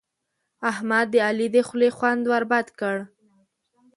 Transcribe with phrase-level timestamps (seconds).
[0.71, 2.95] احمد د علي د خولې خوند ور بد کړ.